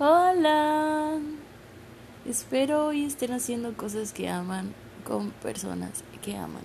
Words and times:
Hola. 0.00 1.18
Espero 2.24 2.86
hoy 2.86 3.04
estén 3.04 3.32
haciendo 3.32 3.76
cosas 3.76 4.12
que 4.12 4.28
aman 4.28 4.72
con 5.04 5.32
personas 5.32 6.04
que 6.22 6.36
aman. 6.36 6.62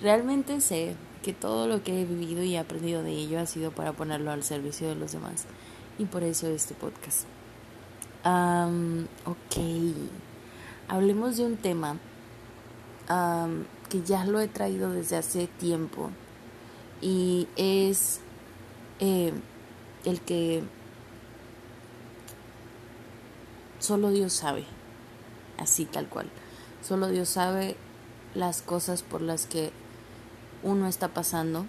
Realmente 0.00 0.62
sé 0.62 0.96
que 1.22 1.34
todo 1.34 1.66
lo 1.66 1.82
que 1.82 2.00
he 2.00 2.06
vivido 2.06 2.42
y 2.42 2.56
aprendido 2.56 3.02
de 3.02 3.10
ello 3.10 3.38
ha 3.38 3.44
sido 3.44 3.70
para 3.70 3.92
ponerlo 3.92 4.30
al 4.30 4.44
servicio 4.44 4.88
de 4.88 4.94
los 4.94 5.12
demás. 5.12 5.44
Y 5.98 6.06
por 6.06 6.22
eso 6.22 6.46
este 6.46 6.72
podcast. 6.72 7.26
ok. 8.24 9.56
Hablemos 10.88 11.36
de 11.36 11.44
un 11.44 11.58
tema 11.58 11.98
que 13.90 14.02
ya 14.04 14.24
lo 14.24 14.40
he 14.40 14.48
traído 14.48 14.90
desde 14.90 15.16
hace 15.16 15.48
tiempo. 15.48 16.10
Y 17.02 17.46
es 17.56 18.20
eh, 19.00 19.34
el 20.06 20.22
que 20.22 20.62
solo 23.78 24.10
Dios 24.10 24.32
sabe, 24.32 24.64
así 25.58 25.84
tal 25.84 26.08
cual. 26.08 26.30
Solo 26.82 27.08
Dios 27.08 27.28
sabe 27.28 27.76
las 28.34 28.62
cosas 28.62 29.02
por 29.02 29.20
las 29.20 29.46
que 29.46 29.72
uno 30.62 30.86
está 30.86 31.08
pasando, 31.08 31.66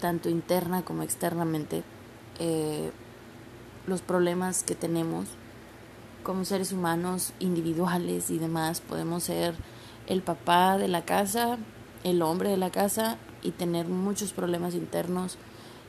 tanto 0.00 0.28
interna 0.28 0.82
como 0.84 1.02
externamente, 1.02 1.82
eh, 2.38 2.90
los 3.86 4.02
problemas 4.02 4.62
que 4.62 4.74
tenemos 4.74 5.28
como 6.22 6.44
seres 6.44 6.72
humanos 6.72 7.32
individuales 7.38 8.30
y 8.30 8.38
demás. 8.38 8.80
Podemos 8.80 9.24
ser 9.24 9.54
el 10.06 10.22
papá 10.22 10.76
de 10.78 10.88
la 10.88 11.04
casa, 11.04 11.58
el 12.04 12.22
hombre 12.22 12.50
de 12.50 12.56
la 12.56 12.70
casa 12.70 13.16
y 13.42 13.52
tener 13.52 13.88
muchos 13.88 14.32
problemas 14.32 14.74
internos 14.74 15.38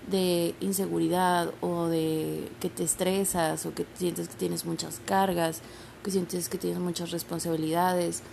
de 0.10 0.56
inseguridad 0.60 1.54
o 1.62 1.88
de 1.88 2.50
que 2.60 2.70
te 2.70 2.84
estresas 2.84 3.66
o 3.66 3.74
que 3.74 3.86
sientes 3.96 4.28
que 4.28 4.36
tienes 4.36 4.66
muchas 4.66 5.02
cargas, 5.06 5.62
que 6.04 6.12
sientes 6.12 6.50
que 6.50 6.58
tienes 6.58 6.80
muchas 6.80 7.12
responsabilidades, 7.12 8.24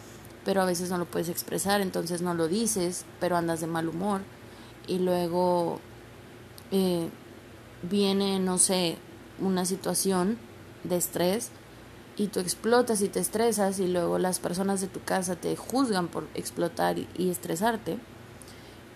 pero 0.45 0.62
a 0.62 0.65
veces 0.65 0.91
no 0.91 0.98
lo 0.98 1.06
puedes 1.06 1.28
expresar, 1.28 1.81
entonces 1.81 2.23
no 2.23 2.34
lo 2.34 2.48
dices, 2.48 3.05
pero 3.20 3.37
andas 3.37 3.61
de 3.61 3.67
mal 3.67 3.89
humor 3.89 4.23
y 4.87 4.98
luego 4.98 5.81
eh, 6.70 7.09
viene, 7.83 8.39
no 8.39 8.59
sé, 8.59 8.97
una 9.41 9.65
situación 9.65 10.39
de 10.84 10.97
estrés 10.97 11.50
y 12.17 12.28
tú 12.28 12.41
explotas 12.41 13.03
y 13.03 13.09
te 13.09 13.20
estresas 13.20 13.78
y 13.78 13.89
luego 13.89 14.19
las 14.19 14.39
personas 14.39 14.81
de 14.81 14.87
tu 14.87 15.03
casa 15.03 15.37
te 15.37 15.56
juzgan 15.56 16.09
por 16.09 16.27
explotar 16.34 16.97
y, 16.98 17.28
estresarte. 17.28 17.98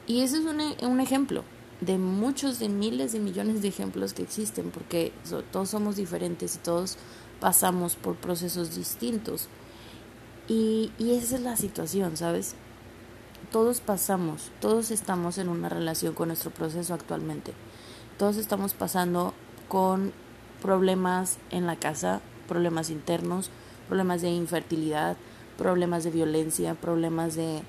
Y 0.07 0.23
ese 0.23 0.39
es 0.39 0.45
un, 0.45 0.61
un 0.89 1.01
ejemplo 1.01 1.45
de 1.81 1.99
muchos, 1.99 2.59
de 2.59 2.69
miles 2.69 3.13
de 3.13 3.21
millones 3.21 3.63
de 3.63 3.69
ejemplos 3.69 4.13
que 4.13 4.23
existen, 4.23 4.71
porque 4.71 5.13
todos 5.51 5.71
somos 5.71 5.97
diferentes 5.97 6.57
y 6.57 6.59
todos 6.59 6.99
pasamos 7.41 7.97
por 7.97 8.17
procesos 8.17 8.77
distintos. 8.77 9.49
Y, 10.49 10.93
y 10.99 11.13
esa 11.13 11.37
es 11.37 11.43
la 11.43 11.57
situación, 11.57 12.17
¿sabes? 12.17 12.55
Todos 13.51 13.81
pasamos, 13.81 14.51
todos 14.61 14.91
estamos 14.91 15.39
en 15.39 15.49
una 15.49 15.69
relación 15.69 16.15
con 16.15 16.29
nuestro 16.29 16.51
proceso 16.51 16.93
actualmente. 16.93 17.53
Todos 18.19 18.37
estamos 18.37 18.75
pasando 18.75 19.33
con 19.69 20.13
problemas 20.61 21.39
en 21.51 21.67
la 21.67 21.77
casa, 21.77 22.21
problemas 22.47 22.91
internos, 22.91 23.51
problemas 23.89 24.23
de 24.23 24.31
infertilidad, 24.31 25.17
problemas 25.57 26.05
de 26.05 26.11
violencia, 26.11 26.75
problemas 26.75 27.35
de 27.35 27.63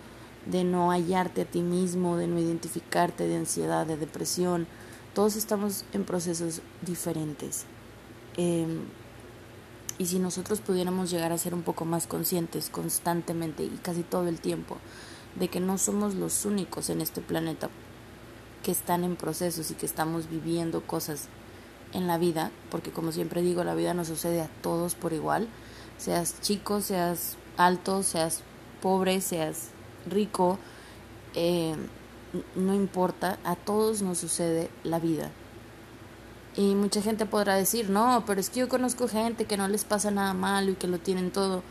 de 0.46 0.64
no 0.64 0.92
hallarte 0.92 1.42
a 1.42 1.46
ti 1.46 1.62
mismo, 1.62 2.18
de 2.18 2.28
no 2.28 2.40
identificarte, 2.40 3.28
de 3.28 3.38
ansiedad, 3.38 3.86
de 3.86 3.98
depresión. 3.98 4.68
Todos 5.14 5.36
estamos 5.36 5.86
en 5.94 6.04
procesos 6.04 6.62
diferentes. 6.82 7.66
Em, 8.38 8.86
y 9.98 10.08
si 10.08 10.20
nosotros 10.20 10.62
pudiéramos 10.62 11.12
llegar 11.12 11.32
a 11.32 11.38
ser 11.38 11.54
un 11.54 11.62
poco 11.62 11.86
más 11.86 12.08
conscientes 12.08 12.70
constantemente 12.70 13.64
y 13.64 13.80
casi 13.84 14.04
todo 14.04 14.28
el 14.28 14.40
tiempo 14.40 14.78
de 15.36 15.48
que 15.48 15.60
no 15.60 15.78
somos 15.78 16.16
los 16.16 16.46
únicos 16.46 16.90
en 16.90 17.02
este 17.02 17.22
planeta 17.22 17.70
que 18.64 18.72
están 18.72 19.04
en 19.04 19.16
procesos 19.16 19.72
y 19.72 19.76
que 19.76 19.86
estamos 19.86 20.30
viviendo 20.30 20.82
cosas 20.82 21.28
en 21.94 22.08
la 22.08 22.18
vida, 22.18 22.52
porque 22.70 22.92
como 22.92 23.12
siempre 23.12 23.42
digo, 23.42 23.64
la 23.64 23.76
vida 23.76 23.94
nos 23.94 24.08
sucede 24.08 24.42
a 24.42 24.50
todos 24.62 24.96
por 24.96 25.14
igual, 25.14 25.48
seas 25.98 26.40
chico, 26.42 26.82
seas 26.82 27.38
alto, 27.58 28.04
seas 28.04 28.44
pobre, 28.82 29.22
seas 29.22 29.70
rico, 30.10 30.60
eh, 31.36 31.76
no 32.56 32.74
importa, 32.74 33.40
a 33.44 33.56
todos 33.56 34.02
nos 34.02 34.18
sucede 34.18 34.70
la 34.84 35.00
vida. 35.00 35.32
Y 36.56 36.76
mucha 36.76 37.02
gente 37.02 37.26
podrá 37.26 37.56
decir, 37.56 37.90
no, 37.90 38.24
pero 38.26 38.42
es 38.42 38.50
que 38.50 38.62
yo 38.62 38.70
conozco 38.70 39.08
gente 39.08 39.46
que 39.46 39.58
no 39.58 39.68
les 39.68 39.86
pasa 39.86 40.12
nada 40.12 40.34
malo 40.34 40.72
y 40.72 40.76
que 40.76 40.88
lo 40.88 41.00
tienen 41.00 41.32
todo. 41.32 41.64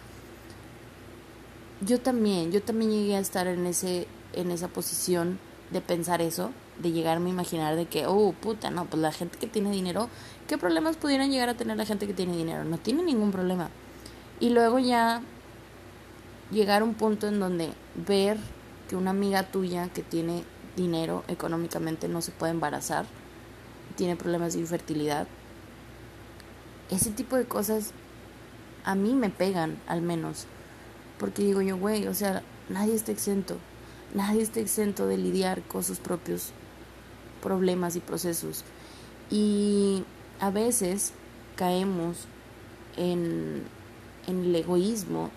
Yo 1.82 2.00
también, 2.00 2.50
yo 2.50 2.62
también 2.62 2.90
llegué 2.90 3.16
a 3.16 3.20
estar 3.20 3.46
en, 3.46 3.66
ese, 3.66 4.06
en 4.32 4.50
esa 4.50 4.68
posición 4.68 5.38
de 5.70 5.80
pensar 5.80 6.22
eso, 6.22 6.50
de 6.78 6.92
llegarme 6.92 7.28
a 7.28 7.32
imaginar 7.32 7.76
de 7.76 7.86
que, 7.86 8.06
oh, 8.06 8.32
puta, 8.32 8.70
no, 8.70 8.86
pues 8.86 9.02
la 9.02 9.12
gente 9.12 9.38
que 9.38 9.46
tiene 9.46 9.70
dinero, 9.70 10.08
¿qué 10.48 10.56
problemas 10.58 10.96
pudieran 10.96 11.30
llegar 11.30 11.50
a 11.50 11.54
tener 11.54 11.76
la 11.76 11.84
gente 11.84 12.06
que 12.06 12.14
tiene 12.14 12.36
dinero? 12.36 12.64
No 12.64 12.78
tiene 12.78 13.02
ningún 13.02 13.32
problema. 13.32 13.68
Y 14.40 14.50
luego 14.50 14.78
ya 14.78 15.22
llegar 16.50 16.82
a 16.82 16.84
un 16.84 16.94
punto 16.94 17.28
en 17.28 17.40
donde 17.40 17.70
ver 18.06 18.38
que 18.88 18.96
una 18.96 19.10
amiga 19.10 19.44
tuya 19.44 19.88
que 19.88 20.02
tiene 20.02 20.44
dinero 20.76 21.24
económicamente 21.28 22.08
no 22.08 22.22
se 22.22 22.32
puede 22.32 22.52
embarazar, 22.52 23.06
tiene 23.96 24.16
problemas 24.16 24.54
de 24.54 24.60
infertilidad, 24.60 25.26
ese 26.90 27.10
tipo 27.10 27.36
de 27.36 27.44
cosas 27.44 27.92
a 28.84 28.94
mí 28.94 29.14
me 29.14 29.30
pegan 29.30 29.78
al 29.86 30.02
menos, 30.02 30.46
porque 31.18 31.42
digo 31.42 31.60
yo, 31.60 31.76
güey, 31.76 32.06
o 32.08 32.14
sea, 32.14 32.42
nadie 32.68 32.94
está 32.94 33.12
exento, 33.12 33.56
nadie 34.14 34.42
está 34.42 34.60
exento 34.60 35.06
de 35.06 35.18
lidiar 35.18 35.62
con 35.62 35.84
sus 35.84 35.98
propios 35.98 36.52
problemas 37.42 37.96
y 37.96 38.00
procesos. 38.00 38.64
Y 39.30 40.04
a 40.40 40.50
veces 40.50 41.12
caemos 41.56 42.26
en, 42.96 43.62
en 44.26 44.44
el 44.44 44.56
egoísmo 44.56 45.30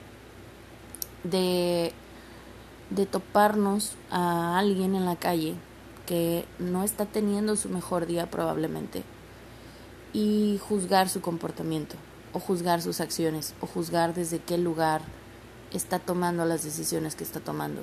de, 1.24 1.94
de 2.90 3.06
toparnos 3.06 3.94
a 4.12 4.58
alguien 4.58 4.96
en 4.96 5.06
la 5.06 5.16
calle 5.16 5.56
que 6.06 6.46
no 6.60 6.84
está 6.84 7.06
teniendo 7.06 7.56
su 7.56 7.70
mejor 7.70 8.06
día 8.06 8.30
probablemente 8.30 9.04
y 10.12 10.60
juzgar 10.68 11.10
su 11.10 11.22
comportamiento 11.22 11.96
o 12.34 12.40
juzgar 12.40 12.82
sus 12.82 13.00
acciones 13.00 13.54
o 13.62 13.68
juzgar 13.68 14.14
desde 14.14 14.40
qué 14.40 14.58
lugar 14.58 15.02
está 15.72 16.00
tomando 16.00 16.46
las 16.46 16.64
decisiones 16.64 17.16
que 17.16 17.24
está 17.24 17.40
tomando. 17.40 17.82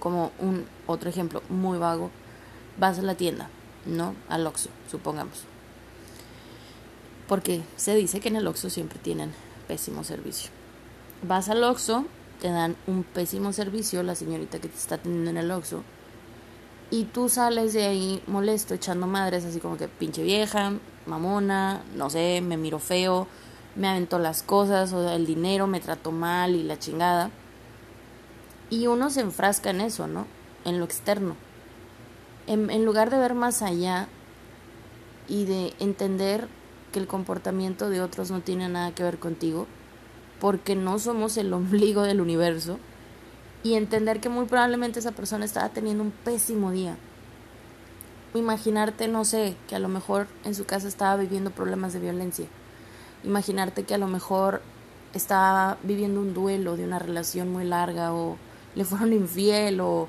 Como 0.00 0.32
un 0.38 0.66
otro 0.86 1.08
ejemplo 1.08 1.42
muy 1.48 1.78
vago, 1.78 2.10
vas 2.78 2.98
a 2.98 3.02
la 3.02 3.14
tienda, 3.14 3.48
¿no? 3.86 4.14
Al 4.28 4.46
Oxxo, 4.46 4.70
supongamos. 4.90 5.44
Porque 7.28 7.62
se 7.76 7.94
dice 7.94 8.20
que 8.20 8.28
en 8.28 8.36
el 8.36 8.46
Oxxo 8.46 8.70
siempre 8.70 8.98
tienen 8.98 9.32
pésimo 9.68 10.04
servicio 10.04 10.59
vas 11.22 11.48
al 11.48 11.64
Oxxo, 11.64 12.06
te 12.40 12.48
dan 12.48 12.76
un 12.86 13.04
pésimo 13.04 13.52
servicio, 13.52 14.02
la 14.02 14.14
señorita 14.14 14.58
que 14.58 14.68
te 14.68 14.76
está 14.76 14.96
atendiendo 14.96 15.30
en 15.30 15.36
el 15.36 15.50
Oxxo, 15.50 15.82
y 16.90 17.04
tú 17.04 17.28
sales 17.28 17.72
de 17.72 17.86
ahí 17.86 18.22
molesto, 18.26 18.74
echando 18.74 19.06
madres, 19.06 19.44
así 19.44 19.60
como 19.60 19.76
que 19.76 19.86
pinche 19.86 20.22
vieja, 20.24 20.72
mamona, 21.06 21.82
no 21.94 22.10
sé, 22.10 22.40
me 22.40 22.56
miro 22.56 22.80
feo, 22.80 23.28
me 23.76 23.88
aventó 23.88 24.18
las 24.18 24.42
cosas, 24.42 24.92
o 24.92 25.08
el 25.10 25.24
dinero 25.24 25.68
me 25.68 25.80
trató 25.80 26.10
mal 26.10 26.56
y 26.56 26.64
la 26.64 26.78
chingada. 26.78 27.30
Y 28.70 28.88
uno 28.88 29.10
se 29.10 29.20
enfrasca 29.20 29.70
en 29.70 29.80
eso, 29.80 30.08
¿no? 30.08 30.26
En 30.64 30.78
lo 30.78 30.84
externo. 30.84 31.36
En, 32.48 32.70
en 32.70 32.84
lugar 32.84 33.10
de 33.10 33.18
ver 33.18 33.34
más 33.34 33.62
allá 33.62 34.08
y 35.28 35.44
de 35.44 35.72
entender 35.78 36.48
que 36.92 36.98
el 36.98 37.06
comportamiento 37.06 37.88
de 37.88 38.00
otros 38.00 38.32
no 38.32 38.40
tiene 38.40 38.68
nada 38.68 38.92
que 38.92 39.04
ver 39.04 39.20
contigo, 39.20 39.68
porque 40.40 40.74
no 40.74 40.98
somos 40.98 41.36
el 41.36 41.52
ombligo 41.52 42.02
del 42.02 42.20
universo 42.20 42.78
y 43.62 43.74
entender 43.74 44.20
que 44.20 44.28
muy 44.28 44.46
probablemente 44.46 44.98
esa 44.98 45.12
persona 45.12 45.44
estaba 45.44 45.68
teniendo 45.68 46.02
un 46.02 46.10
pésimo 46.10 46.72
día. 46.72 46.96
Imaginarte, 48.34 49.08
no 49.08 49.24
sé, 49.24 49.56
que 49.68 49.76
a 49.76 49.78
lo 49.80 49.88
mejor 49.88 50.26
en 50.44 50.54
su 50.54 50.64
casa 50.64 50.88
estaba 50.88 51.16
viviendo 51.16 51.50
problemas 51.50 51.92
de 51.92 52.00
violencia. 52.00 52.46
Imaginarte 53.22 53.84
que 53.84 53.94
a 53.94 53.98
lo 53.98 54.06
mejor 54.06 54.62
estaba 55.12 55.76
viviendo 55.82 56.20
un 56.20 56.32
duelo 56.32 56.76
de 56.76 56.84
una 56.84 56.98
relación 56.98 57.52
muy 57.52 57.64
larga 57.64 58.14
o 58.14 58.36
le 58.74 58.84
fueron 58.84 59.12
infiel 59.12 59.80
o 59.80 60.08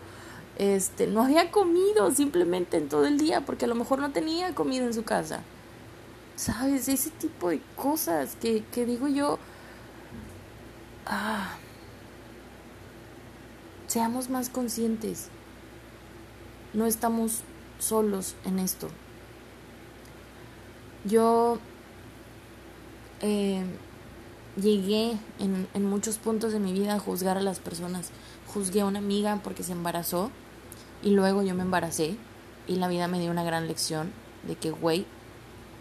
este 0.57 1.07
no 1.07 1.24
había 1.24 1.50
comido 1.50 2.12
simplemente 2.12 2.78
en 2.78 2.88
todo 2.88 3.06
el 3.07 3.18
día 3.18 3.42
porque 3.42 3.66
a 3.66 3.68
lo 3.68 3.74
mejor 3.74 4.00
no 4.00 4.12
tenía 4.12 4.54
comida 4.54 4.86
en 4.86 4.94
su 4.94 5.04
casa. 5.04 5.42
¿Sabes? 6.36 6.88
Ese 6.88 7.10
tipo 7.10 7.50
de 7.50 7.60
cosas 7.75 8.36
que, 8.39 8.63
que 8.72 8.86
digo 8.86 9.07
yo, 9.07 9.38
ah, 11.06 11.56
seamos 13.88 14.30
más 14.30 14.50
conscientes. 14.50 15.30
No 16.74 16.86
estamos 16.86 17.42
solos 17.80 18.36
en 18.45 18.59
esto. 18.59 18.88
Yo 21.03 21.57
eh, 23.21 23.63
llegué 24.56 25.18
en, 25.39 25.68
en 25.74 25.86
muchos 25.86 26.18
puntos 26.18 26.53
de 26.53 26.59
mi 26.59 26.74
vida 26.74 26.95
a 26.95 27.00
juzgar 27.00 27.38
a 27.38 27.42
las 27.42 27.59
personas. 27.59 28.12
Juzgué 28.47 28.81
a 28.81 28.86
una 28.86 29.00
amiga 29.00 29.39
porque 29.44 29.63
se 29.63 29.71
embarazó 29.71 30.31
y 31.04 31.12
luego 31.12 31.42
yo 31.44 31.56
me 31.56 31.63
embaracé 31.63 32.15
y 32.68 32.75
la 32.75 32.88
vida 32.88 33.07
me 33.07 33.19
dio 33.19 33.31
una 33.31 33.44
gran 33.44 33.68
lección 33.68 34.12
de 34.47 34.56
que, 34.56 34.71
güey, 34.71 35.06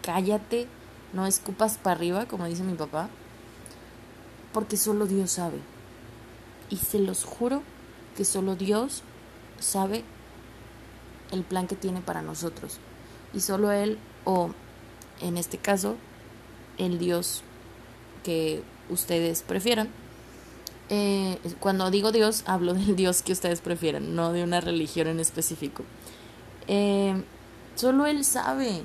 cállate, 0.01 0.67
no 1.13 1.25
escupas 1.25 1.77
para 1.77 1.95
arriba, 1.95 2.25
como 2.25 2.45
dice 2.45 2.63
mi 2.63 2.73
papá, 2.73 3.09
porque 4.53 4.77
solo 4.77 5.05
Dios 5.05 5.31
sabe. 5.31 5.59
Y 6.69 6.77
se 6.77 6.99
los 6.99 7.23
juro 7.23 7.63
que 8.15 8.25
solo 8.25 8.55
Dios 8.55 9.03
sabe 9.59 10.03
el 11.31 11.43
plan 11.43 11.67
que 11.67 11.75
tiene 11.75 12.01
para 12.01 12.21
nosotros. 12.21 12.77
Y 13.33 13.41
solo 13.41 13.71
Él, 13.71 13.97
o 14.25 14.51
en 15.21 15.37
este 15.37 15.57
caso, 15.57 15.95
el 16.77 16.99
Dios 16.99 17.43
que 18.23 18.63
ustedes 18.89 19.41
prefieran. 19.41 19.89
Eh, 20.89 21.37
cuando 21.59 21.89
digo 21.89 22.11
Dios, 22.11 22.43
hablo 22.45 22.73
del 22.73 22.95
Dios 22.95 23.21
que 23.21 23.31
ustedes 23.31 23.61
prefieran, 23.61 24.15
no 24.15 24.33
de 24.33 24.43
una 24.43 24.59
religión 24.59 25.07
en 25.07 25.19
específico. 25.19 25.83
Eh, 26.67 27.23
solo 27.75 28.05
Él 28.05 28.25
sabe 28.25 28.83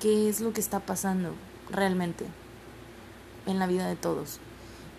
qué 0.00 0.28
es 0.28 0.40
lo 0.40 0.52
que 0.52 0.60
está 0.60 0.80
pasando 0.80 1.34
realmente 1.70 2.26
en 3.46 3.58
la 3.58 3.66
vida 3.66 3.86
de 3.88 3.96
todos. 3.96 4.40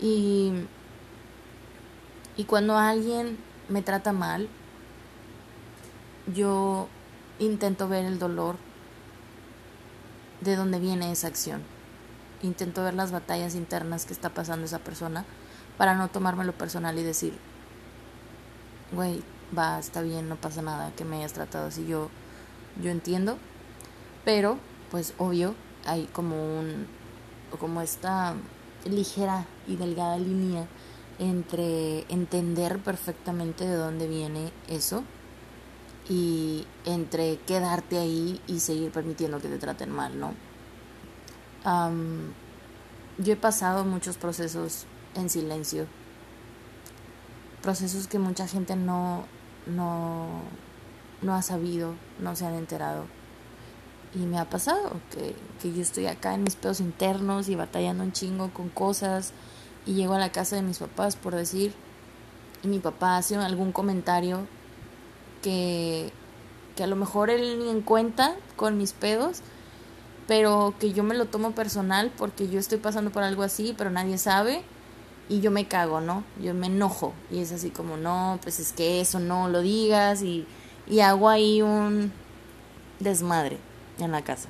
Y, 0.01 0.51
y 2.37 2.43
cuando 2.45 2.77
alguien 2.77 3.37
me 3.69 3.81
trata 3.81 4.13
mal, 4.13 4.49
yo 6.33 6.87
intento 7.39 7.87
ver 7.87 8.05
el 8.05 8.19
dolor 8.19 8.57
de 10.41 10.55
dónde 10.55 10.79
viene 10.79 11.11
esa 11.11 11.27
acción. 11.27 11.61
Intento 12.41 12.83
ver 12.83 12.93
las 12.93 13.11
batallas 13.11 13.55
internas 13.55 14.05
que 14.05 14.13
está 14.13 14.29
pasando 14.29 14.65
esa 14.65 14.79
persona 14.79 15.25
para 15.77 15.95
no 15.95 16.07
tomármelo 16.09 16.53
personal 16.53 16.97
y 16.97 17.03
decir, 17.03 17.37
güey, 18.91 19.23
va, 19.57 19.79
está 19.79 20.01
bien, 20.01 20.29
no 20.29 20.35
pasa 20.35 20.61
nada 20.61 20.91
que 20.95 21.05
me 21.05 21.17
hayas 21.17 21.33
tratado 21.33 21.67
así. 21.67 21.85
Yo, 21.85 22.09
yo 22.81 22.91
entiendo, 22.91 23.37
pero 24.23 24.57
pues 24.91 25.13
obvio 25.17 25.55
hay 25.85 26.05
como 26.13 26.59
un, 26.59 26.87
como 27.59 27.81
esta 27.81 28.35
ligera 28.85 29.45
y 29.67 29.75
delgada 29.75 30.17
línea 30.17 30.67
entre 31.19 32.05
entender 32.11 32.79
perfectamente 32.79 33.65
de 33.65 33.75
dónde 33.75 34.07
viene 34.07 34.51
eso 34.67 35.03
y 36.09 36.67
entre 36.85 37.37
quedarte 37.37 37.97
ahí 37.97 38.41
y 38.47 38.59
seguir 38.59 38.91
permitiendo 38.91 39.39
que 39.39 39.47
te 39.47 39.57
traten 39.57 39.91
mal, 39.91 40.19
¿no? 40.19 40.33
yo 43.17 43.33
he 43.33 43.35
pasado 43.35 43.85
muchos 43.85 44.17
procesos 44.17 44.85
en 45.15 45.31
silencio, 45.31 45.87
procesos 47.63 48.05
que 48.07 48.19
mucha 48.19 48.47
gente 48.47 48.75
no, 48.75 49.25
no, 49.65 50.41
no 51.23 51.33
ha 51.33 51.41
sabido, 51.41 51.95
no 52.19 52.35
se 52.35 52.45
han 52.45 52.53
enterado. 52.53 53.05
Y 54.15 54.19
me 54.19 54.39
ha 54.39 54.49
pasado 54.49 54.93
que, 55.11 55.35
que 55.61 55.73
yo 55.73 55.81
estoy 55.81 56.07
acá 56.07 56.33
en 56.33 56.43
mis 56.43 56.55
pedos 56.55 56.79
internos 56.79 57.49
y 57.49 57.55
batallando 57.55 58.03
un 58.03 58.13
chingo 58.13 58.49
con 58.51 58.69
cosas 58.69 59.33
y 59.85 59.93
llego 59.93 60.13
a 60.13 60.19
la 60.19 60.31
casa 60.31 60.55
de 60.55 60.61
mis 60.61 60.79
papás 60.79 61.15
por 61.15 61.35
decir 61.35 61.73
y 62.63 62.67
mi 62.67 62.79
papá 62.79 63.17
hace 63.17 63.35
algún 63.35 63.71
comentario 63.71 64.47
que, 65.41 66.11
que 66.75 66.83
a 66.83 66.87
lo 66.87 66.95
mejor 66.95 67.29
él 67.29 67.59
ni 67.59 67.69
en 67.69 67.81
cuenta 67.81 68.35
con 68.55 68.77
mis 68.77 68.93
pedos, 68.93 69.41
pero 70.27 70.73
que 70.79 70.91
yo 70.91 71.03
me 71.03 71.15
lo 71.15 71.25
tomo 71.25 71.51
personal 71.51 72.11
porque 72.17 72.49
yo 72.49 72.59
estoy 72.59 72.79
pasando 72.79 73.11
por 73.11 73.23
algo 73.23 73.43
así, 73.43 73.75
pero 73.77 73.91
nadie 73.91 74.17
sabe 74.17 74.63
y 75.29 75.41
yo 75.41 75.51
me 75.51 75.67
cago, 75.67 76.01
¿no? 76.01 76.23
Yo 76.41 76.53
me 76.53 76.67
enojo 76.67 77.13
y 77.29 77.39
es 77.39 77.51
así 77.51 77.69
como, 77.69 77.97
no, 77.97 78.39
pues 78.41 78.59
es 78.59 78.73
que 78.73 79.01
eso 79.01 79.19
no 79.19 79.49
lo 79.49 79.61
digas 79.61 80.23
y, 80.23 80.47
y 80.87 81.01
hago 81.01 81.29
ahí 81.29 81.61
un 81.61 82.11
desmadre 82.99 83.59
en 83.99 84.11
la 84.11 84.23
casa. 84.23 84.49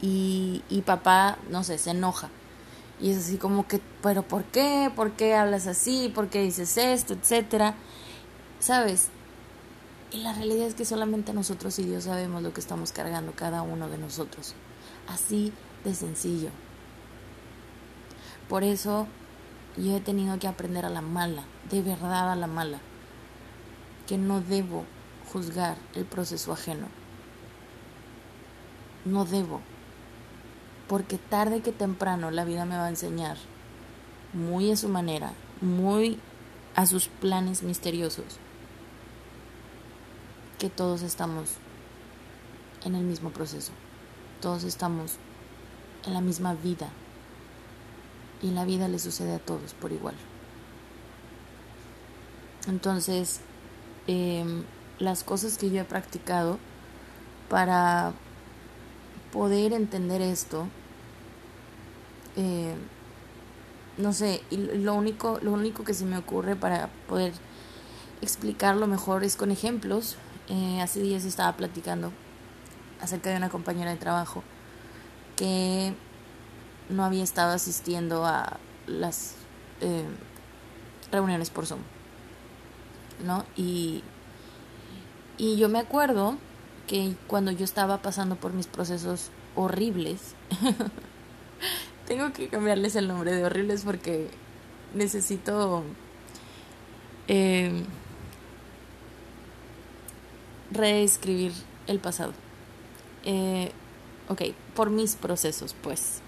Y, 0.00 0.62
y 0.68 0.82
papá, 0.82 1.38
no 1.50 1.64
sé, 1.64 1.78
se 1.78 1.90
enoja. 1.90 2.30
Y 3.00 3.10
es 3.10 3.18
así 3.18 3.36
como 3.36 3.66
que, 3.66 3.80
pero 4.02 4.22
¿por 4.22 4.44
qué? 4.44 4.90
¿Por 4.94 5.12
qué 5.12 5.34
hablas 5.34 5.66
así? 5.66 6.10
¿Por 6.14 6.28
qué 6.28 6.42
dices 6.42 6.76
esto? 6.76 7.14
Etcétera. 7.14 7.74
¿Sabes? 8.58 9.08
Y 10.10 10.18
la 10.18 10.32
realidad 10.32 10.66
es 10.66 10.74
que 10.74 10.84
solamente 10.84 11.32
nosotros 11.32 11.78
y 11.78 11.84
Dios 11.84 12.04
sabemos 12.04 12.42
lo 12.42 12.52
que 12.52 12.60
estamos 12.60 12.92
cargando 12.92 13.32
cada 13.32 13.62
uno 13.62 13.88
de 13.88 13.98
nosotros. 13.98 14.54
Así 15.06 15.52
de 15.84 15.94
sencillo. 15.94 16.50
Por 18.48 18.64
eso 18.64 19.06
yo 19.76 19.96
he 19.96 20.00
tenido 20.00 20.38
que 20.38 20.48
aprender 20.48 20.86
a 20.86 20.90
la 20.90 21.02
mala, 21.02 21.44
de 21.70 21.82
verdad 21.82 22.32
a 22.32 22.36
la 22.36 22.46
mala, 22.46 22.80
que 24.06 24.16
no 24.16 24.40
debo 24.40 24.84
juzgar 25.32 25.76
el 25.94 26.06
proceso 26.06 26.52
ajeno. 26.52 26.86
No 29.04 29.24
debo, 29.24 29.60
porque 30.88 31.18
tarde 31.18 31.60
que 31.60 31.72
temprano 31.72 32.30
la 32.30 32.44
vida 32.44 32.64
me 32.64 32.76
va 32.76 32.86
a 32.86 32.90
enseñar, 32.90 33.36
muy 34.32 34.70
a 34.70 34.76
su 34.76 34.88
manera, 34.88 35.32
muy 35.60 36.18
a 36.74 36.86
sus 36.86 37.08
planes 37.08 37.62
misteriosos, 37.62 38.38
que 40.58 40.70
todos 40.70 41.02
estamos 41.02 41.50
en 42.84 42.94
el 42.94 43.04
mismo 43.04 43.30
proceso, 43.30 43.72
todos 44.40 44.64
estamos 44.64 45.12
en 46.06 46.14
la 46.14 46.20
misma 46.20 46.54
vida 46.54 46.88
y 48.42 48.50
la 48.50 48.64
vida 48.64 48.88
le 48.88 48.98
sucede 48.98 49.34
a 49.34 49.38
todos 49.38 49.74
por 49.74 49.92
igual. 49.92 50.14
Entonces, 52.66 53.40
em, 54.06 54.64
las 54.98 55.24
cosas 55.24 55.58
que 55.58 55.70
yo 55.70 55.80
he 55.80 55.84
practicado 55.84 56.58
para 57.48 58.12
poder 59.32 59.72
entender 59.72 60.20
esto, 60.22 60.66
eh, 62.36 62.74
no 63.96 64.12
sé, 64.12 64.42
y 64.50 64.56
lo 64.56 64.94
único, 64.94 65.38
lo 65.42 65.52
único 65.52 65.84
que 65.84 65.94
se 65.94 66.04
me 66.04 66.16
ocurre 66.16 66.56
para 66.56 66.88
poder 67.08 67.32
explicarlo 68.20 68.86
mejor 68.86 69.24
es 69.24 69.36
con 69.36 69.50
ejemplos 69.50 70.16
eh, 70.48 70.80
hace 70.80 71.00
días 71.02 71.24
estaba 71.24 71.56
platicando 71.56 72.10
acerca 73.02 73.30
de 73.30 73.36
una 73.36 73.50
compañera 73.50 73.90
de 73.90 73.96
trabajo 73.98 74.42
que 75.36 75.92
no 76.88 77.04
había 77.04 77.22
estado 77.22 77.52
asistiendo 77.52 78.24
a 78.24 78.58
las 78.86 79.34
eh, 79.82 80.04
reuniones 81.12 81.50
por 81.50 81.66
Zoom, 81.66 81.80
¿no? 83.24 83.44
Y, 83.56 84.02
y 85.36 85.56
yo 85.58 85.68
me 85.68 85.78
acuerdo 85.78 86.38
que 86.88 87.14
cuando 87.28 87.52
yo 87.52 87.64
estaba 87.64 88.02
pasando 88.02 88.34
por 88.34 88.52
mis 88.52 88.66
procesos 88.66 89.30
horribles, 89.54 90.34
tengo 92.08 92.32
que 92.32 92.48
cambiarles 92.48 92.96
el 92.96 93.06
nombre 93.06 93.32
de 93.32 93.44
horribles 93.44 93.82
porque 93.84 94.28
necesito 94.94 95.84
eh, 97.28 97.84
reescribir 100.72 101.52
el 101.86 102.00
pasado. 102.00 102.32
Eh, 103.24 103.70
ok, 104.28 104.42
por 104.74 104.90
mis 104.90 105.14
procesos, 105.14 105.76
pues. 105.80 106.20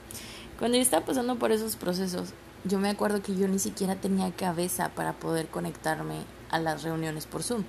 Cuando 0.58 0.76
yo 0.76 0.82
estaba 0.82 1.06
pasando 1.06 1.36
por 1.36 1.52
esos 1.52 1.76
procesos, 1.76 2.34
yo 2.64 2.78
me 2.78 2.90
acuerdo 2.90 3.22
que 3.22 3.34
yo 3.34 3.48
ni 3.48 3.58
siquiera 3.58 3.96
tenía 3.96 4.30
cabeza 4.32 4.90
para 4.90 5.14
poder 5.14 5.48
conectarme 5.48 6.16
a 6.50 6.58
las 6.58 6.82
reuniones 6.82 7.26
por 7.26 7.42
Zoom. 7.42 7.64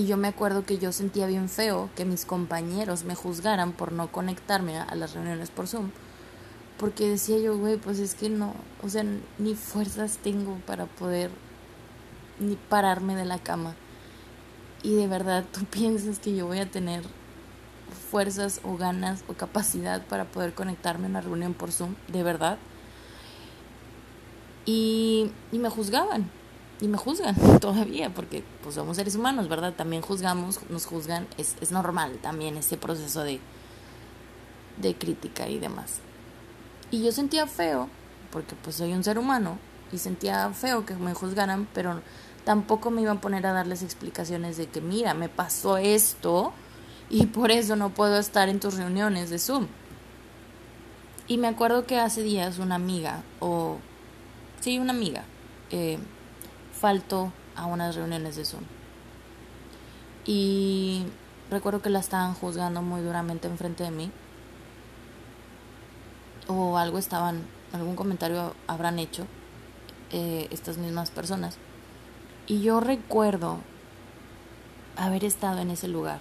Y 0.00 0.06
yo 0.06 0.16
me 0.16 0.28
acuerdo 0.28 0.64
que 0.64 0.78
yo 0.78 0.92
sentía 0.92 1.26
bien 1.26 1.50
feo 1.50 1.90
que 1.94 2.06
mis 2.06 2.24
compañeros 2.24 3.04
me 3.04 3.14
juzgaran 3.14 3.72
por 3.72 3.92
no 3.92 4.10
conectarme 4.10 4.78
a, 4.78 4.94
las 4.94 5.12
reuniones 5.12 5.50
por 5.50 5.68
Zoom. 5.68 5.90
Porque 6.78 7.06
decía 7.06 7.38
yo, 7.38 7.58
güey, 7.58 7.76
pues 7.76 7.98
es 7.98 8.14
que 8.14 8.30
no, 8.30 8.54
o 8.82 8.88
sea, 8.88 9.04
ni 9.36 9.54
fuerzas 9.54 10.16
tengo 10.16 10.56
para 10.66 10.86
poder 10.86 11.30
ni 12.38 12.56
pararme 12.56 13.14
de 13.14 13.26
la 13.26 13.40
cama 13.40 13.74
y 14.82 14.94
de 14.94 15.06
verdad 15.06 15.44
tú 15.52 15.64
piensas 15.70 16.18
que 16.18 16.34
yo 16.34 16.46
voy 16.46 16.60
a 16.60 16.70
tener 16.70 17.02
fuerzas 18.10 18.62
o 18.64 18.78
ganas 18.78 19.22
o 19.28 19.34
capacidad 19.34 20.06
para 20.06 20.24
poder 20.24 20.54
conectarme 20.54 21.08
a 21.08 21.10
una 21.10 21.20
reunión 21.20 21.52
por 21.52 21.72
Zoom, 21.72 21.94
de 22.08 22.22
verdad. 22.22 22.56
Y, 24.64 25.30
y 25.52 25.58
me 25.58 25.68
juzgaban, 25.68 26.30
y 26.80 26.88
me 26.88 26.96
juzgan 26.96 27.36
todavía, 27.60 28.10
porque 28.14 28.42
pues 28.62 28.74
somos 28.74 28.96
seres 28.96 29.14
humanos, 29.14 29.48
¿verdad? 29.48 29.74
También 29.74 30.02
juzgamos, 30.02 30.60
nos 30.70 30.86
juzgan, 30.86 31.26
es, 31.36 31.56
es 31.60 31.72
normal 31.72 32.18
también 32.22 32.56
ese 32.56 32.76
proceso 32.76 33.22
de, 33.22 33.40
de 34.78 34.94
crítica 34.94 35.48
y 35.48 35.58
demás. 35.58 36.00
Y 36.90 37.02
yo 37.04 37.12
sentía 37.12 37.46
feo, 37.46 37.88
porque 38.32 38.56
pues 38.62 38.76
soy 38.76 38.92
un 38.92 39.04
ser 39.04 39.18
humano, 39.18 39.58
y 39.92 39.98
sentía 39.98 40.50
feo 40.50 40.86
que 40.86 40.94
me 40.94 41.14
juzgaran, 41.14 41.68
pero 41.74 42.00
tampoco 42.44 42.90
me 42.90 43.02
iba 43.02 43.12
a 43.12 43.20
poner 43.20 43.46
a 43.46 43.52
darles 43.52 43.82
explicaciones 43.82 44.56
de 44.56 44.66
que, 44.68 44.80
mira, 44.80 45.14
me 45.14 45.28
pasó 45.28 45.76
esto 45.76 46.52
y 47.08 47.26
por 47.26 47.50
eso 47.50 47.76
no 47.76 47.90
puedo 47.90 48.18
estar 48.18 48.48
en 48.48 48.60
tus 48.60 48.74
reuniones 48.74 49.30
de 49.30 49.38
Zoom. 49.38 49.66
Y 51.26 51.38
me 51.38 51.48
acuerdo 51.48 51.86
que 51.86 51.98
hace 51.98 52.22
días 52.22 52.58
una 52.58 52.76
amiga, 52.76 53.22
o 53.40 53.78
sí, 54.60 54.78
una 54.78 54.92
amiga, 54.92 55.24
eh, 55.70 55.98
faltó 56.80 57.30
a 57.56 57.66
unas 57.66 57.94
reuniones 57.94 58.36
de 58.36 58.44
Zoom. 58.44 58.62
Y 60.24 61.04
recuerdo 61.50 61.82
que 61.82 61.90
la 61.90 61.98
estaban 61.98 62.34
juzgando 62.34 62.80
muy 62.80 63.02
duramente 63.02 63.48
enfrente 63.48 63.84
de 63.84 63.90
mí. 63.90 64.10
O 66.48 66.78
algo 66.78 66.98
estaban, 66.98 67.42
algún 67.72 67.96
comentario 67.96 68.54
habrán 68.66 68.98
hecho 68.98 69.26
eh, 70.10 70.48
estas 70.50 70.78
mismas 70.78 71.10
personas. 71.10 71.58
Y 72.46 72.62
yo 72.62 72.80
recuerdo 72.80 73.58
haber 74.96 75.24
estado 75.24 75.60
en 75.60 75.70
ese 75.70 75.86
lugar, 75.86 76.20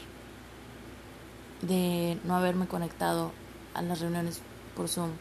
de 1.61 2.19
no 2.23 2.35
haberme 2.35 2.67
conectado 2.67 3.31
a 3.73 3.81
las 3.81 3.99
reuniones 3.99 4.41
por 4.75 4.87
Zoom, 4.87 5.11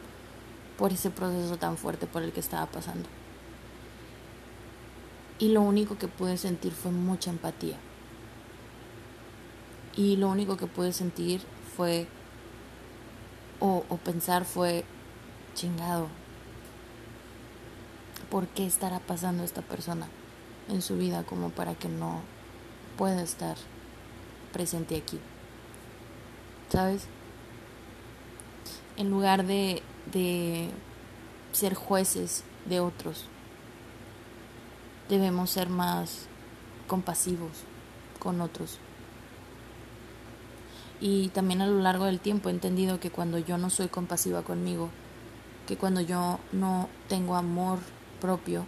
por 0.77 0.93
ese 0.93 1.09
proceso 1.09 1.57
tan 1.57 1.77
fuerte 1.77 2.07
por 2.07 2.23
el 2.23 2.31
que 2.31 2.39
estaba 2.39 2.65
pasando. 2.67 3.09
Y 5.39 5.49
lo 5.49 5.61
único 5.61 5.97
que 5.97 6.09
pude 6.09 6.37
sentir 6.37 6.73
fue 6.73 6.91
mucha 6.91 7.29
empatía. 7.29 7.77
Y 9.95 10.17
lo 10.17 10.27
único 10.27 10.57
que 10.57 10.67
pude 10.67 10.91
sentir 10.91 11.41
fue, 11.75 12.07
o, 13.59 13.85
o 13.87 13.97
pensar 13.97 14.43
fue, 14.43 14.83
chingado, 15.55 16.07
¿por 18.29 18.47
qué 18.47 18.65
estará 18.65 18.99
pasando 18.99 19.43
esta 19.43 19.61
persona 19.61 20.07
en 20.69 20.81
su 20.81 20.97
vida 20.97 21.23
como 21.23 21.49
para 21.49 21.73
que 21.73 21.89
no 21.89 22.21
pueda 22.97 23.23
estar 23.23 23.57
presente 24.53 24.97
aquí? 24.97 25.19
¿Sabes? 26.69 27.07
En 28.97 29.09
lugar 29.09 29.45
de, 29.45 29.81
de 30.11 30.69
ser 31.51 31.73
jueces 31.73 32.43
de 32.65 32.79
otros, 32.79 33.25
debemos 35.09 35.49
ser 35.49 35.69
más 35.69 36.27
compasivos 36.87 37.51
con 38.19 38.39
otros. 38.41 38.77
Y 41.01 41.29
también 41.29 41.61
a 41.61 41.67
lo 41.67 41.79
largo 41.79 42.05
del 42.05 42.19
tiempo 42.19 42.49
he 42.49 42.51
entendido 42.51 42.99
que 42.99 43.09
cuando 43.09 43.39
yo 43.39 43.57
no 43.57 43.69
soy 43.69 43.87
compasiva 43.87 44.43
conmigo, 44.43 44.89
que 45.67 45.77
cuando 45.77 46.01
yo 46.01 46.39
no 46.51 46.89
tengo 47.07 47.35
amor 47.35 47.79
propio, 48.21 48.65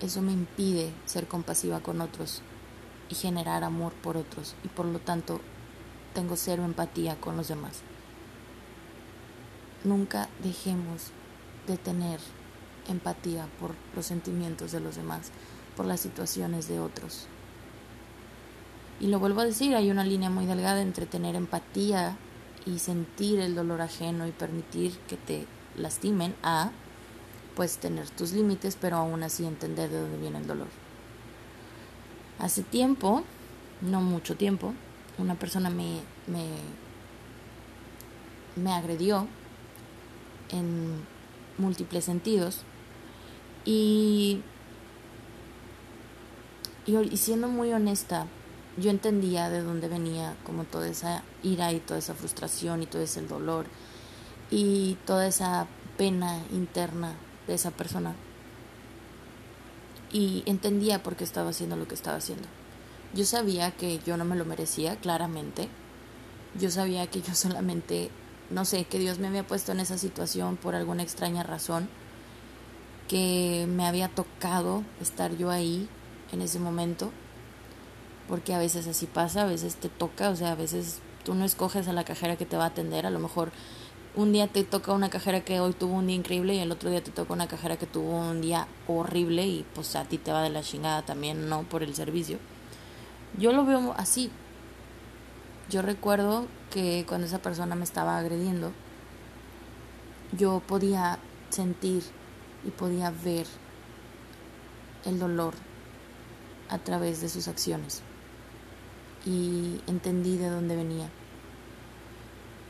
eso 0.00 0.22
me 0.22 0.32
impide 0.32 0.92
ser 1.04 1.26
compasiva 1.26 1.80
con 1.80 2.00
otros 2.00 2.42
y 3.08 3.14
generar 3.14 3.64
amor 3.64 3.92
por 3.92 4.16
otros 4.16 4.54
y 4.64 4.68
por 4.68 4.86
lo 4.86 4.98
tanto 4.98 5.40
tengo 6.14 6.36
cero 6.36 6.64
empatía 6.64 7.16
con 7.20 7.36
los 7.36 7.48
demás. 7.48 7.80
Nunca 9.84 10.28
dejemos 10.42 11.10
de 11.66 11.76
tener 11.76 12.20
empatía 12.88 13.46
por 13.60 13.72
los 13.94 14.06
sentimientos 14.06 14.72
de 14.72 14.80
los 14.80 14.96
demás, 14.96 15.30
por 15.76 15.86
las 15.86 16.00
situaciones 16.00 16.68
de 16.68 16.80
otros. 16.80 17.26
Y 19.00 19.08
lo 19.08 19.18
vuelvo 19.18 19.40
a 19.40 19.44
decir, 19.44 19.74
hay 19.74 19.90
una 19.90 20.04
línea 20.04 20.30
muy 20.30 20.46
delgada 20.46 20.80
entre 20.80 21.06
tener 21.06 21.34
empatía 21.34 22.16
y 22.64 22.78
sentir 22.78 23.40
el 23.40 23.54
dolor 23.54 23.82
ajeno 23.82 24.26
y 24.26 24.32
permitir 24.32 24.96
que 25.08 25.16
te 25.16 25.46
lastimen 25.76 26.34
a 26.42 26.70
pues 27.54 27.78
tener 27.78 28.08
tus 28.10 28.32
límites, 28.32 28.76
pero 28.80 28.96
aún 28.96 29.22
así 29.22 29.44
entender 29.44 29.90
de 29.90 30.00
dónde 30.00 30.18
viene 30.18 30.38
el 30.38 30.46
dolor. 30.46 30.68
Hace 32.38 32.62
tiempo, 32.62 33.22
no 33.80 34.00
mucho 34.00 34.36
tiempo, 34.36 34.74
una 35.18 35.34
persona 35.36 35.70
me, 35.70 36.00
me, 36.26 36.48
me 38.56 38.72
agredió 38.72 39.26
en 40.50 41.02
múltiples 41.58 42.04
sentidos 42.04 42.62
y, 43.66 44.40
y, 46.86 47.16
siendo 47.16 47.48
muy 47.48 47.72
honesta, 47.72 48.28
yo 48.76 48.90
entendía 48.90 49.50
de 49.50 49.62
dónde 49.62 49.88
venía 49.88 50.36
como 50.44 50.64
toda 50.64 50.88
esa 50.88 51.24
ira 51.42 51.72
y 51.72 51.80
toda 51.80 51.98
esa 51.98 52.14
frustración 52.14 52.82
y 52.82 52.86
todo 52.86 53.02
ese 53.02 53.22
dolor 53.22 53.66
y 54.50 54.96
toda 55.04 55.26
esa 55.26 55.66
pena 55.98 56.40
interna 56.52 57.14
de 57.48 57.54
esa 57.54 57.72
persona. 57.72 58.14
Y 60.12 60.44
entendía 60.46 61.02
por 61.02 61.16
qué 61.16 61.24
estaba 61.24 61.50
haciendo 61.50 61.74
lo 61.76 61.88
que 61.88 61.96
estaba 61.96 62.18
haciendo. 62.18 62.46
Yo 63.14 63.24
sabía 63.24 63.72
que 63.72 63.98
yo 64.06 64.16
no 64.16 64.24
me 64.24 64.36
lo 64.36 64.44
merecía, 64.44 64.96
claramente. 64.96 65.68
Yo 66.58 66.70
sabía 66.70 67.08
que 67.08 67.20
yo 67.20 67.34
solamente, 67.34 68.10
no 68.50 68.64
sé, 68.64 68.84
que 68.84 69.00
Dios 69.00 69.18
me 69.18 69.26
había 69.26 69.46
puesto 69.46 69.72
en 69.72 69.80
esa 69.80 69.98
situación 69.98 70.56
por 70.56 70.76
alguna 70.76 71.02
extraña 71.02 71.42
razón 71.42 71.88
que 73.08 73.66
me 73.68 73.86
había 73.86 74.08
tocado 74.08 74.82
estar 75.00 75.36
yo 75.36 75.50
ahí 75.50 75.88
en 76.32 76.42
ese 76.42 76.58
momento, 76.58 77.10
porque 78.28 78.54
a 78.54 78.58
veces 78.58 78.86
así 78.86 79.06
pasa, 79.06 79.42
a 79.42 79.46
veces 79.46 79.76
te 79.76 79.88
toca, 79.88 80.30
o 80.30 80.36
sea, 80.36 80.52
a 80.52 80.54
veces 80.56 81.00
tú 81.24 81.34
no 81.34 81.44
escoges 81.44 81.88
a 81.88 81.92
la 81.92 82.04
cajera 82.04 82.36
que 82.36 82.46
te 82.46 82.56
va 82.56 82.64
a 82.64 82.68
atender, 82.68 83.06
a 83.06 83.10
lo 83.10 83.18
mejor 83.18 83.52
un 84.16 84.32
día 84.32 84.48
te 84.48 84.64
toca 84.64 84.92
una 84.92 85.10
cajera 85.10 85.42
que 85.42 85.60
hoy 85.60 85.74
tuvo 85.74 85.94
un 85.94 86.06
día 86.06 86.16
increíble 86.16 86.54
y 86.54 86.58
el 86.58 86.72
otro 86.72 86.88
día 86.88 87.04
te 87.04 87.10
toca 87.10 87.34
una 87.34 87.48
cajera 87.48 87.76
que 87.76 87.86
tuvo 87.86 88.18
un 88.18 88.40
día 88.40 88.66
horrible 88.88 89.46
y 89.46 89.66
pues 89.74 89.94
a 89.94 90.04
ti 90.04 90.16
te 90.16 90.32
va 90.32 90.42
de 90.42 90.48
la 90.48 90.62
chingada 90.62 91.02
también, 91.02 91.50
no 91.50 91.64
por 91.64 91.82
el 91.82 91.94
servicio. 91.94 92.38
Yo 93.38 93.52
lo 93.52 93.66
veo 93.66 93.94
así. 93.98 94.30
Yo 95.68 95.82
recuerdo 95.82 96.46
que 96.70 97.04
cuando 97.06 97.26
esa 97.26 97.40
persona 97.40 97.74
me 97.74 97.84
estaba 97.84 98.16
agrediendo, 98.16 98.72
yo 100.32 100.62
podía 100.66 101.18
sentir 101.50 102.02
y 102.66 102.70
podía 102.70 103.10
ver 103.10 103.46
el 105.04 105.18
dolor 105.18 105.54
a 106.68 106.78
través 106.78 107.20
de 107.20 107.28
sus 107.28 107.48
acciones 107.48 108.02
y 109.24 109.80
entendí 109.86 110.36
de 110.36 110.48
dónde 110.48 110.76
venía. 110.76 111.08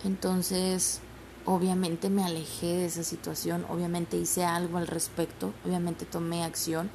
Entonces, 0.05 1.01
obviamente 1.45 2.11
me 2.11 2.25
alejé 2.25 2.67
de 2.67 2.87
esa 2.87 3.03
situación, 3.03 3.65
obviamente 3.69 4.17
hice 4.17 4.45
algo 4.45 4.79
al 4.79 4.87
respecto, 4.87 5.53
obviamente 5.65 6.05
tomé 6.05 6.45
acción, 6.45 6.91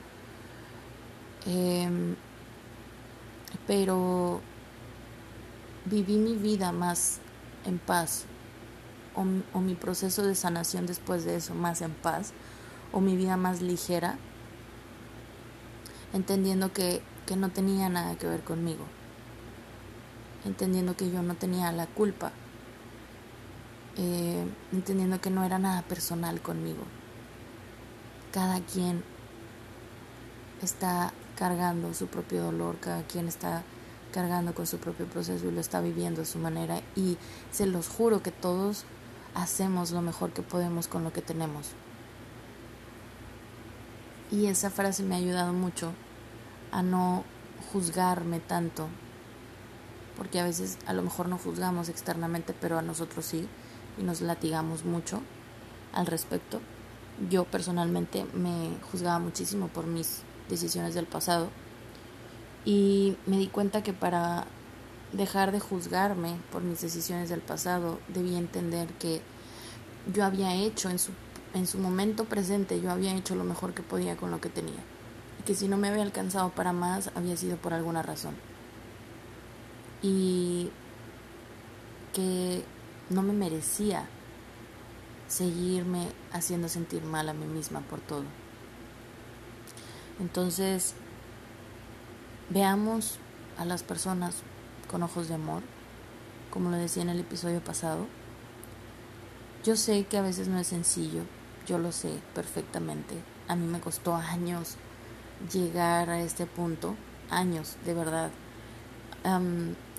em, 1.46 2.16
pero 3.68 4.42
viví 5.86 6.18
mi 6.18 6.36
vida 6.36 6.72
más 6.72 7.20
en 7.66 7.80
paz 7.80 8.26
o, 9.16 9.26
o 9.58 9.62
mi 9.62 9.76
proceso 9.76 10.24
de 10.24 10.36
sanación 10.36 10.86
después 10.86 11.26
de 11.26 11.36
eso 11.36 11.56
más 11.56 11.82
en 11.82 11.92
paz 11.92 12.34
o 12.92 13.00
mi 13.00 13.16
vida 13.16 13.38
más 13.38 13.62
ligera, 13.62 14.18
entendiendo 16.14 16.74
que, 16.74 17.02
que 17.26 17.36
no 17.36 17.50
tenía 17.50 17.90
nada 17.90 18.18
que 18.18 18.28
ver 18.28 18.44
conmigo, 18.44 18.86
entendiendo 20.46 20.96
que 20.96 21.10
yo 21.12 21.22
no 21.22 21.36
tenía 21.36 21.72
la 21.72 21.88
culpa, 21.88 22.32
eh, 23.98 24.46
entendiendo 24.72 25.20
que 25.20 25.30
no 25.30 25.44
era 25.44 25.60
nada 25.60 25.82
personal 25.84 26.42
conmigo. 26.42 26.84
Cada 28.32 28.62
quien 28.62 29.04
está 30.62 31.14
cargando 31.36 31.94
su 31.94 32.08
propio 32.08 32.44
dolor, 32.44 32.78
cada 32.80 33.04
quien 33.04 33.28
está 33.28 33.64
cargando 34.12 34.54
con 34.54 34.68
su 34.68 34.78
propio 34.78 35.06
proceso 35.08 35.48
y 35.48 35.52
lo 35.52 35.62
está 35.62 35.82
viviendo 35.82 36.22
a 36.22 36.26
su 36.26 36.38
manera 36.38 36.82
y 36.96 37.18
se 37.52 37.66
los 37.66 37.88
juro 37.88 38.22
que 38.22 38.32
todos 38.32 38.86
hacemos 39.34 39.92
lo 39.92 40.02
mejor 40.02 40.32
que 40.32 40.42
podemos 40.42 40.88
con 40.88 41.04
lo 41.04 41.14
que 41.14 41.22
tenemos. 41.22 41.70
Y 44.32 44.48
esa 44.48 44.70
frase 44.70 45.04
me 45.04 45.16
ha 45.16 45.18
ayudado 45.18 45.52
mucho 45.52 45.92
a 46.72 46.82
no 46.82 47.26
juzgarme 47.74 48.40
tanto, 48.40 48.88
porque 50.16 50.40
a 50.40 50.46
veces 50.46 50.78
a 50.88 50.94
lo 50.94 51.02
mejor 51.02 51.28
no 51.28 51.38
juzgamos 51.38 51.90
externamente, 51.90 52.54
pero 52.60 52.80
a 52.80 52.82
nosotros 52.82 53.26
sí, 53.26 53.48
y 53.98 54.04
nos 54.04 54.22
latigamos 54.22 54.86
mucho 54.86 55.22
al 55.94 56.06
respecto. 56.08 56.62
Yo 57.30 57.44
personalmente 57.44 58.26
me 58.34 58.72
juzgaba 58.90 59.20
muchísimo 59.20 59.68
por 59.68 59.86
mis 59.86 60.24
decisiones 60.50 60.96
del 60.96 61.06
pasado 61.06 61.50
y 62.64 63.18
me 63.26 63.38
di 63.38 63.48
cuenta 63.48 63.84
que 63.84 63.94
para 63.94 64.46
dejar 65.12 65.52
de 65.52 65.60
juzgarme 65.60 66.38
por 66.52 66.62
mis 66.62 66.82
decisiones 66.82 67.30
del 67.30 67.42
pasado 67.42 68.00
debía 68.08 68.38
entender 68.38 68.88
que 68.94 69.22
yo 70.14 70.24
había 70.24 70.56
hecho 70.56 70.90
en 70.90 71.00
su 71.00 71.12
en 71.54 71.68
su 71.68 71.78
momento 71.80 72.26
presente 72.26 72.80
yo 72.82 72.92
había 72.92 73.16
hecho 73.16 73.36
lo 73.36 73.44
mejor 73.44 73.74
que 73.74 73.84
podía 73.84 74.16
con 74.16 74.32
lo 74.32 74.40
que 74.40 74.50
tenía 74.50 74.80
y 75.40 75.44
que 75.44 75.56
si 75.56 75.68
no 75.68 75.78
me 75.78 75.90
había 75.90 76.04
alcanzado 76.04 76.50
para 76.50 76.74
más 76.74 77.12
había 77.16 77.36
sido 77.38 77.58
por 77.58 77.74
alguna 77.74 78.02
razón. 78.02 78.36
Y 80.02 80.72
que 82.14 82.64
no 83.10 83.22
me 83.22 83.34
merecía 83.34 84.08
seguirme 85.28 86.08
haciendo 86.32 86.68
sentir 86.68 87.04
mal 87.04 87.30
a 87.30 87.34
mí 87.34 87.46
misma 87.46 87.82
por 87.82 88.00
todo. 88.00 88.24
Entonces 90.20 90.96
veamos 92.50 93.18
a 93.58 93.66
las 93.66 93.84
personas 93.84 94.38
con 94.90 95.04
ojos 95.04 95.28
de 95.28 95.36
amor 95.36 95.62
como 96.52 96.70
lo 96.70 96.78
decía 96.78 97.02
en 97.02 97.10
el 97.10 97.22
episodio 97.22 97.64
pasado. 97.64 98.06
Yo 99.64 99.76
sé 99.76 100.06
que 100.06 100.18
a 100.18 100.22
veces 100.22 100.48
no 100.48 100.60
es 100.60 100.68
sencillo, 100.68 101.24
yo 101.68 101.78
lo 101.78 101.92
sé 101.92 102.20
perfectamente. 102.34 103.16
A 103.48 103.56
mí 103.56 103.66
me 103.68 103.80
costó 103.80 104.16
años 104.16 104.76
llegar 105.52 106.10
a 106.10 106.22
este 106.22 106.46
punto, 106.46 106.96
años, 107.30 107.78
de 107.86 107.94
verdad. 107.94 108.32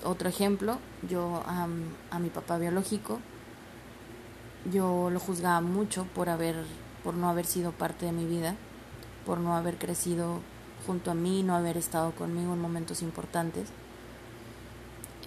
otro 0.03 0.29
ejemplo, 0.29 0.77
yo 1.09 1.43
a 1.45 2.19
mi 2.19 2.29
papá 2.29 2.57
biológico, 2.57 3.19
yo 4.71 5.09
lo 5.09 5.19
juzgaba 5.19 5.61
mucho 5.61 6.05
por 6.15 6.29
haber, 6.29 6.55
por 7.03 7.13
no 7.15 7.29
haber 7.29 7.45
sido 7.45 7.71
parte 7.71 8.05
de 8.05 8.11
mi 8.11 8.25
vida, 8.25 8.55
por 9.25 9.39
no 9.39 9.55
haber 9.55 9.77
crecido 9.77 10.39
junto 10.85 11.11
a 11.11 11.13
mí, 11.13 11.43
no 11.43 11.55
haber 11.55 11.77
estado 11.77 12.11
conmigo 12.11 12.53
en 12.53 12.61
momentos 12.61 13.01
importantes. 13.01 13.69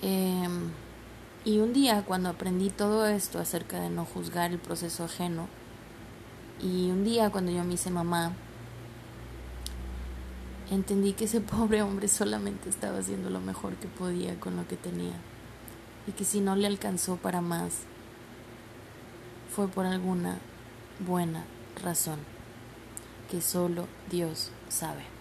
Em, 0.03 0.71
y 1.45 1.59
un 1.59 1.73
día 1.73 2.03
cuando 2.07 2.29
aprendí 2.29 2.71
todo 2.71 3.07
esto 3.07 3.39
acerca 3.39 3.81
de 3.81 3.91
no 3.91 4.05
juzgar 4.05 4.51
el 4.51 4.59
proceso 4.59 5.05
ajeno, 5.05 5.49
y 6.61 6.91
un 6.91 7.05
día 7.05 7.31
cuando 7.31 7.53
yo 7.53 7.65
me 7.65 7.75
hice 7.75 7.91
mamá, 7.91 8.33
entendí 10.71 11.13
que 11.13 11.25
ese 11.25 11.41
pobre 11.41 11.83
hombre 11.83 12.09
solamente 12.09 12.69
estaba 12.69 12.99
haciendo 12.99 13.31
lo 13.31 13.41
mejor 13.41 13.75
que 13.75 13.89
podía 13.89 14.39
con 14.41 14.57
lo 14.57 14.67
que 14.67 14.77
tenía, 14.77 15.15
y 16.07 16.13
que 16.13 16.25
si 16.25 16.41
no 16.41 16.57
le 16.57 16.67
alcanzó 16.67 17.17
para 17.17 17.41
más, 17.41 17.81
fue 19.55 19.69
por 19.69 19.87
alguna 19.87 20.39
buena 21.01 21.45
razón 21.83 22.19
que 23.31 23.41
solo 23.41 23.87
Dios 24.11 24.51
sabe. 24.69 25.16